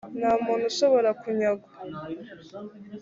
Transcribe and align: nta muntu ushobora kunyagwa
nta 0.19 0.31
muntu 0.45 0.63
ushobora 0.71 1.09
kunyagwa 1.21 1.69